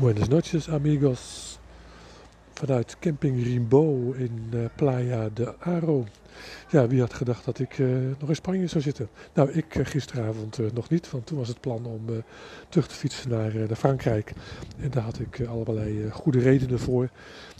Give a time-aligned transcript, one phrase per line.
[0.00, 1.58] Buenas noches amigos.
[2.52, 6.06] Vanuit camping Rimbaud in uh, Playa de Aro.
[6.70, 9.08] Ja, wie had gedacht dat ik uh, nog in Spanje zou zitten?
[9.34, 12.04] Nou, ik uh, gisteravond nog niet, want toen was het plan om
[12.68, 14.32] terug te fietsen naar, naar Frankrijk.
[14.78, 17.08] En daar had ik allerlei goede redenen voor.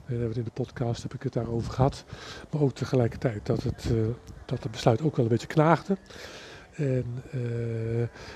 [0.07, 2.05] En in de podcast heb ik het daarover gehad.
[2.51, 3.85] Maar ook tegelijkertijd dat het,
[4.45, 5.97] dat het besluit ook wel een beetje knaagde.
[6.75, 7.05] En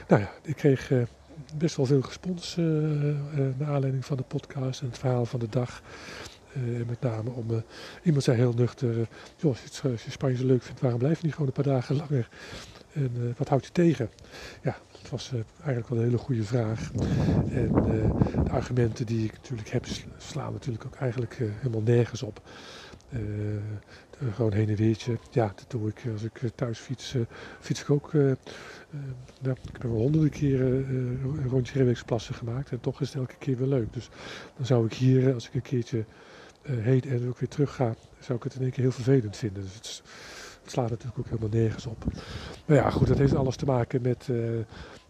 [0.08, 0.90] nou ja, ik kreeg
[1.56, 2.64] best wel veel respons uh,
[3.58, 5.82] naar aanleiding van de podcast en het verhaal van de dag.
[6.56, 7.62] Uh, met name om,
[8.02, 11.18] iemand zei heel nuchter, joh, als je, als je Spanje zo leuk vindt, waarom blijf
[11.18, 12.28] je niet gewoon een paar dagen langer?
[12.92, 14.10] En wat houdt je tegen?
[14.62, 16.90] Ja, dat was eigenlijk wel een hele goede vraag.
[17.52, 22.42] En de argumenten die ik natuurlijk heb, slaan natuurlijk ook eigenlijk helemaal nergens op.
[23.12, 23.20] Uh,
[24.34, 25.18] gewoon heen en weertje.
[25.30, 27.14] Ja, dat doe ik als ik thuis fiets.
[27.60, 28.12] fiets ik ook.
[28.12, 32.70] Nou, ik heb honderden keren rondje plassen gemaakt.
[32.70, 33.92] En toch is het elke keer weer leuk.
[33.92, 34.08] Dus
[34.56, 36.04] dan zou ik hier, als ik een keertje
[36.62, 39.62] heen en ook weer terug ga, zou ik het in één keer heel vervelend vinden.
[39.62, 40.02] Dus het,
[40.62, 42.04] het slaat natuurlijk ook helemaal nergens op.
[42.66, 44.28] Maar ja, goed, dat heeft alles te maken met,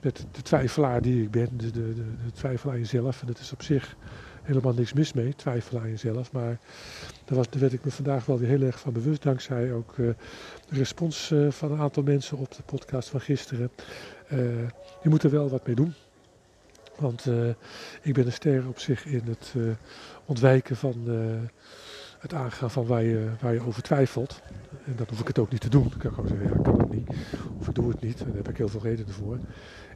[0.01, 1.49] met de twijfelaar die ik ben.
[1.57, 3.21] De, de, de, de twijfelaar jezelf.
[3.21, 3.97] En dat is op zich
[4.49, 6.33] helemaal niks mis mee, twijfel aan jezelf.
[6.33, 6.59] Maar
[7.25, 9.97] daar, was, daar werd ik me vandaag wel weer heel erg van bewust, dankzij ook
[9.97, 10.07] uh,
[10.69, 13.71] de respons uh, van een aantal mensen op de podcast van gisteren.
[14.33, 14.39] Uh,
[15.03, 15.95] je moet er wel wat mee doen.
[16.99, 17.27] Want
[18.03, 19.55] ik ben een ster op zich in het
[20.25, 20.95] ontwijken van
[22.19, 24.41] het aangaan van waar je, waar je over twijfelt.
[24.85, 25.87] En dan hoef ik het ook niet te doen.
[25.87, 27.09] Ik kan gewoon zeggen, ja, ik kan het niet.
[27.61, 28.21] Of ik doe het niet.
[28.21, 29.39] En daar heb ik heel veel redenen voor.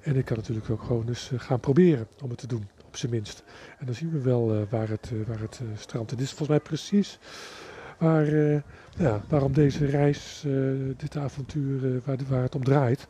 [0.02, 3.42] En ik kan natuurlijk ook gewoon eens gaan proberen om het te doen op minst.
[3.78, 6.10] En dan zien we wel uh, waar het, uh, waar het uh, strandt.
[6.10, 7.18] dit is volgens mij precies
[7.98, 8.26] waar,
[8.96, 10.44] ja, waarom deze reis,
[10.96, 13.06] dit avontuur, waar, waar het om draait.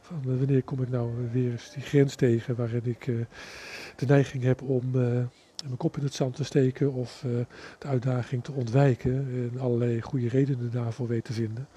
[0.00, 3.04] Van, wanneer kom ik nou weer eens die grens tegen waarin ik
[3.96, 7.24] de neiging heb om mijn kop in het zand te steken of
[7.78, 11.68] de uitdaging te ontwijken en allerlei goede redenen daarvoor weten te vinden.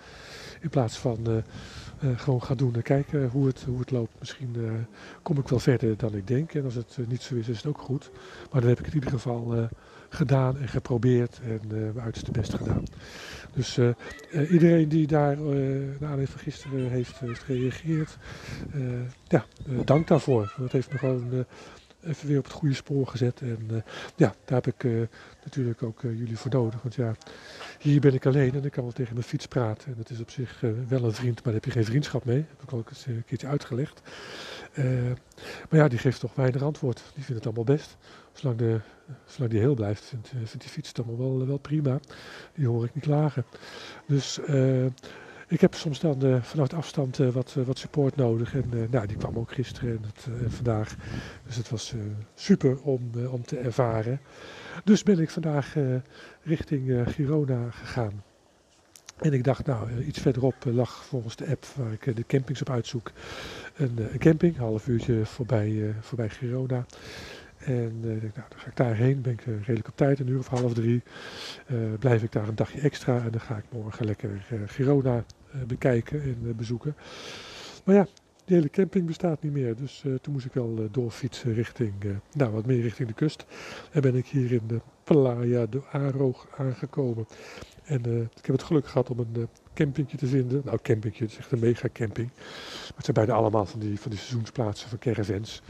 [0.62, 4.20] In plaats van uh, uh, gewoon gaan doen en kijken hoe het, hoe het loopt.
[4.20, 4.72] Misschien uh,
[5.22, 6.54] kom ik wel verder dan ik denk.
[6.54, 8.12] En als het niet zo is, is het ook goed.
[8.52, 9.70] Maar dan heb ik het in ieder geval
[10.10, 12.84] gedaan en geprobeerd en mijn uiterste best gedaan.
[13.54, 13.80] Dus
[14.50, 18.18] iedereen die daar naar aanleiding van gisteren heeft, heeft gereageerd,
[19.28, 19.46] ja,
[19.86, 20.54] dank daarvoor.
[20.62, 21.46] Het heeft me gewoon
[22.04, 23.42] even weer op het goede spoor gezet.
[23.42, 23.78] En uh,
[24.16, 25.08] ja, daar heb ik uh,
[25.44, 26.82] natuurlijk ook uh, jullie voor nodig.
[26.82, 27.16] Want ja,
[27.80, 29.88] hier ben ik alleen en ik kan wel tegen mijn fiets praten.
[29.88, 32.38] En dat is op zich wel een vriend, maar daar heb je geen vriendschap mee.
[32.38, 34.02] Dat heb ik ook eens een keertje uitgelegd.
[35.70, 37.04] maar ja, die geeft toch weinig antwoord.
[37.14, 37.98] Die vindt het allemaal best.
[38.34, 38.80] Zolang, de,
[39.26, 42.00] zolang die heel blijft, vindt, vindt die fiets het allemaal wel, wel prima.
[42.54, 43.46] Die hoor ik niet klagen.
[44.08, 44.40] Dus
[45.52, 48.54] ik heb soms dan uh, vanuit afstand uh, wat, uh, wat support nodig.
[48.56, 50.96] En nou, die kwam ook gisteren en, het, vandaag.
[51.46, 51.94] Dus het was
[52.36, 54.20] super om, om te ervaren.
[54.84, 55.76] Dus ben ik vandaag
[56.44, 58.24] richting Girona gegaan.
[59.20, 62.70] En ik dacht, nou, iets verderop lag volgens de app waar ik de campings op
[62.70, 63.12] uitzoek
[63.76, 66.86] een, een camping, een half uurtje voorbij, voorbij Girona.
[67.66, 70.40] En uh, nou, dan ga ik daarheen, ben ik uh, redelijk op tijd, een uur
[70.40, 71.04] of half drie.
[71.72, 74.30] Uh, blijf ik daar een dagje extra en dan ga ik morgen lekker
[74.66, 75.24] Girona
[75.68, 76.96] bekijken en bezoeken.
[77.84, 78.08] Maar ja,
[78.52, 79.76] de hele camping bestaat niet meer.
[79.76, 81.94] Dus toen moest ik wel doorfietsen richting,
[82.32, 83.46] nou wat meer richting de kust.
[83.92, 87.28] En ben ik hier in de Playa de Aro aangekomen.
[87.84, 88.00] En
[88.36, 90.62] ik heb het geluk gehad om een campingje te vinden.
[90.66, 92.30] Nou, campingje, het is echt een mega camping.
[92.36, 95.62] Maar het zijn bijna allemaal van die, van die seizoensplaatsen van caravans.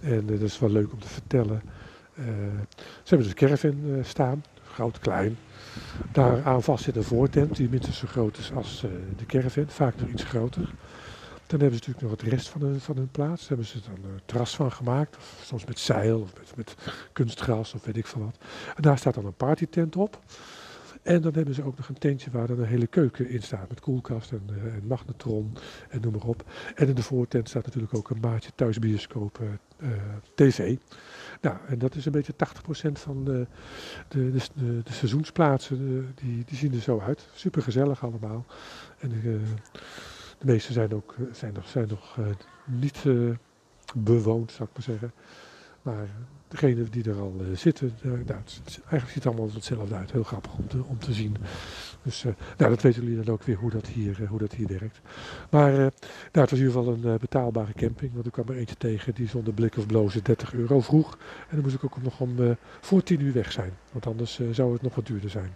[0.00, 1.62] En dat is wel leuk om te vertellen.
[2.14, 2.22] ze
[3.04, 5.36] hebben dus een caravan staan, groot, klein.
[6.12, 8.80] Daar aan vast zit een voortent die minstens zo groot is als
[9.16, 10.74] de caravan, vaak nog iets groter.
[11.52, 13.40] Dan hebben ze natuurlijk nog het rest van hun, van hun plaats.
[13.40, 16.74] Daar hebben ze dan een terras van gemaakt, of soms met zeil of met, met
[17.12, 18.38] kunstgras of weet ik veel wat.
[18.76, 20.20] En daar staat dan een partytent op.
[21.02, 23.68] En dan hebben ze ook nog een tentje waar dan een hele keuken in staat.
[23.68, 25.56] Met koelkast en, uh, en magnetron
[25.88, 26.50] en noem maar op.
[26.74, 29.88] En in de voortent staat natuurlijk ook een maatje thuisbioscoop uh,
[30.34, 30.76] tv.
[31.40, 32.34] Nou, en dat is een beetje
[32.88, 33.46] 80% van de,
[34.08, 36.12] de, de, de seizoensplaatsen.
[36.14, 37.28] die, die zien er zo uit.
[37.34, 38.44] Super gezellig allemaal.
[38.98, 39.10] En
[40.42, 42.18] de meeste zijn, ook, zijn nog, zijn nog
[42.64, 43.04] niet
[43.94, 45.12] bewoond, zou ik maar zeggen.
[45.82, 46.08] Maar
[46.48, 50.12] degene die er al zitten, eigenlijk ziet het allemaal hetzelfde uit.
[50.12, 51.36] Heel grappig om te, om te zien.
[52.02, 54.66] Dus uh, nou, dat weten jullie dan ook weer hoe dat hier, hoe dat hier
[54.66, 55.00] werkt.
[55.50, 55.90] Maar nou,
[56.32, 58.12] het was in ieder geval een betaalbare camping.
[58.12, 61.12] Want ik kwam er eentje tegen die zonder blik of blozen 30 euro vroeg.
[61.48, 63.72] En dan moest ik ook nog om voor 10 uur weg zijn.
[63.92, 65.54] Want anders zou het nog wat duurder zijn.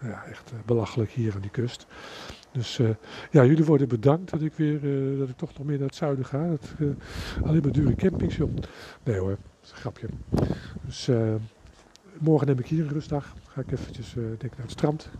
[0.00, 1.86] Nou, ja, echt belachelijk hier aan die kust.
[2.52, 2.80] Dus
[3.30, 4.80] ja, jullie worden bedankt dat ik weer,
[5.18, 6.48] dat ik toch nog meer naar het zuiden ga.
[6.48, 6.72] Dat,
[7.44, 8.50] alleen maar dure campings, joh.
[9.02, 10.06] Nee hoor, dat is een grapje.
[10.84, 11.10] Dus
[12.18, 13.34] morgen neem ik hier een rustdag.
[13.48, 15.10] Ga ik eventjes denk naar het strand.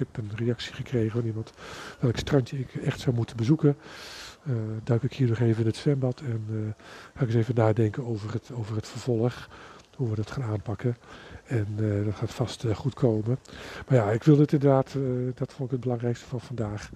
[0.00, 1.52] Ik, heb een reactie gekregen van iemand
[2.00, 3.76] welk strandje ik echt zou moeten bezoeken.
[4.84, 6.74] duik ik hier nog even in het zwembad en
[7.14, 9.48] ga ik eens even nadenken over het, over het vervolg.
[9.96, 10.96] Hoe we dat gaan aanpakken.
[11.44, 13.38] En uh, dat gaat vast goed komen.
[13.88, 14.94] Maar ja, ik wilde het inderdaad,
[15.34, 16.90] dat vond ik het belangrijkste van vandaag.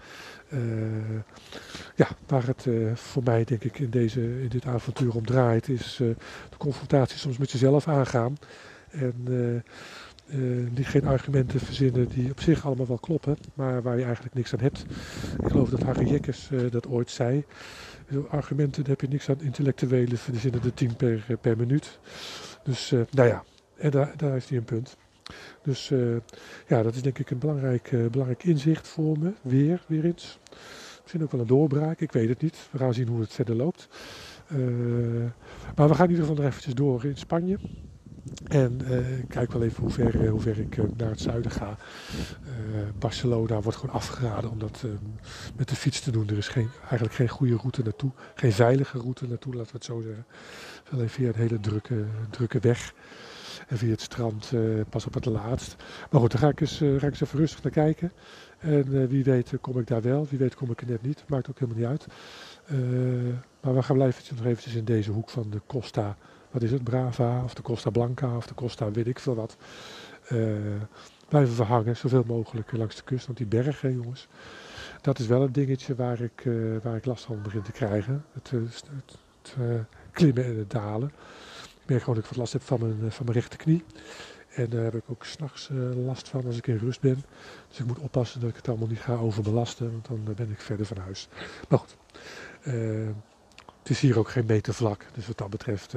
[1.95, 5.97] ja, waar het voor mij denk ik in, deze, in dit avontuur om draait, is
[6.51, 8.37] de confrontatie soms met jezelf aangaan.
[8.91, 9.15] En
[10.75, 14.53] niet geen argumenten verzinnen die op zich allemaal wel kloppen, maar waar je eigenlijk niks
[14.53, 14.85] aan hebt.
[15.43, 17.45] Ik geloof dat Harry Jekkes dat ooit zei.
[18.29, 19.41] Argumenten, heb je niks aan.
[19.41, 21.99] Intellectuele verzinnen de tien per, per minuut.
[22.65, 23.45] Dus nou ja,
[23.77, 24.97] en daar, daar heeft hij een punt.
[25.63, 25.89] Dus
[26.67, 29.33] ja, dat is denk ik een belangrijk, belangrijk inzicht voor me.
[29.43, 30.39] Weer, weer eens.
[31.01, 32.69] Misschien ook wel een doorbraak, ik weet het niet.
[32.71, 33.89] We gaan zien hoe het verder loopt.
[35.77, 37.59] Maar we gaan in ieder geval nog eventjes door in Spanje.
[38.47, 38.81] En
[39.19, 41.77] ik kijk wel even hoe ver, hoe ver ik naar het zuiden ga.
[42.99, 44.85] Barcelona wordt gewoon afgeraden om dat
[45.57, 46.29] met de fiets te doen.
[46.29, 48.11] Er is geen, eigenlijk geen goede route naartoe.
[48.35, 50.27] Geen veilige route naartoe, laten we het zo zeggen.
[50.93, 52.95] Alleen via een hele drukke, drukke weg.
[53.69, 54.53] En via het strand
[54.89, 55.77] pas op het laatst.
[56.11, 58.13] Maar goed, daar ga ik eens, ga ik even rustig naar kijken.
[58.59, 61.25] En wie weet kom ik daar wel, wie weet kom ik er net niet.
[61.29, 62.07] Maakt ook helemaal niet uit.
[63.61, 66.17] maar we gaan blijven nog eventjes in deze hoek van de Costa,
[66.53, 69.57] wat is het, Brava of de Costa Blanca of de Costa weet ik veel wat.
[71.29, 73.27] blijven we hangen, zoveel mogelijk langs de kust.
[73.27, 74.29] Want die bergen, jongens,
[75.01, 76.49] dat is wel een dingetje waar ik,
[76.83, 78.25] waar ik last van begin te krijgen.
[78.33, 79.19] Het, het, het
[80.13, 81.13] klimmen en het dalen.
[81.83, 83.85] Ik merk gewoon dat ik wat last heb van mijn, eh, van mijn rechterknie.
[84.55, 87.25] En daar heb ik ook s'nachts uh, last van als ik in rust ben.
[87.69, 90.51] Dus ik moet oppassen dat ik het allemaal niet ga overbelasten, want dan uh, ben
[90.51, 91.29] ik verder van huis.
[91.69, 91.97] Maar goed,
[92.63, 93.09] uh,
[93.83, 95.07] het is hier ook geen meter vlak.
[95.15, 95.95] Dus wat dat betreft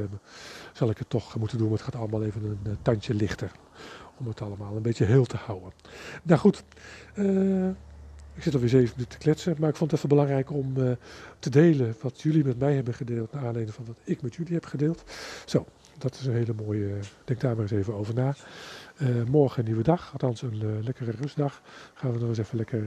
[0.73, 1.67] zal ik het toch moeten doen.
[1.67, 3.51] Maar het gaat allemaal even een tandje lichter.
[4.17, 5.71] Om het allemaal een beetje heel te houden.
[6.23, 6.63] Nou goed,
[8.33, 10.73] ik zit alweer zeven minuten te kletsen, maar ik vond het even belangrijk om
[11.39, 14.53] te delen wat jullie met mij hebben gedeeld, naar aanleiding van wat ik met jullie
[14.53, 15.03] heb gedeeld.
[15.45, 15.65] Zo,
[15.97, 18.35] dat is een hele mooie, denk daar maar eens even over na.
[19.27, 21.61] Morgen een nieuwe dag, althans een lekkere rustdag.
[21.93, 22.83] Gaan we nog eens even lekker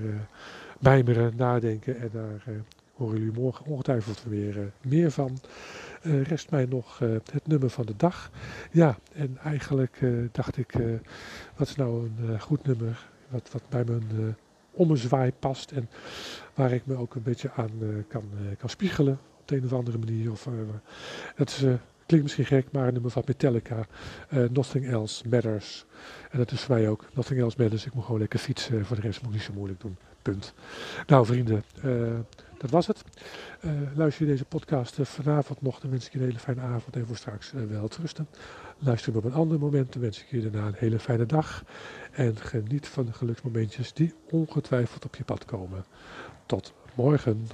[0.80, 2.42] mijmeren, nadenken en daar
[2.98, 5.38] horen jullie morgen ongetwijfeld weer meer van.
[6.02, 6.98] rest mij nog
[7.32, 8.30] het nummer van de dag.
[8.70, 10.00] Ja, en eigenlijk
[10.32, 10.72] dacht ik,
[11.56, 14.36] wat is nou een goed nummer wat, wat bij mijn
[14.70, 15.70] ommezwaai past.
[15.70, 15.88] En
[16.54, 17.70] waar ik me ook een beetje aan
[18.08, 18.24] kan,
[18.58, 20.30] kan spiegelen op de een of andere manier.
[20.30, 20.48] Of,
[21.36, 21.64] is,
[22.06, 23.86] klinkt misschien gek, maar een nummer van Metallica.
[24.50, 25.86] Nothing Else Matters.
[26.30, 27.86] En dat is voor mij ook Nothing Else Matters.
[27.86, 28.86] Ik moet gewoon lekker fietsen.
[28.86, 29.96] Voor de rest moet ik niet zo moeilijk doen.
[30.22, 30.54] Punt.
[31.06, 31.62] Nou vrienden,
[32.58, 33.05] dat was het.
[33.94, 37.06] luister je deze podcast vanavond nog, dan wens ik je een hele fijne avond en
[37.06, 38.28] voor straks wel te rusten.
[38.78, 41.64] Luister op een ander moment, dan wens ik je daarna een hele fijne dag.
[42.12, 45.84] En geniet van de geluksmomentjes die ongetwijfeld op je pad komen.
[46.46, 47.46] Tot morgen.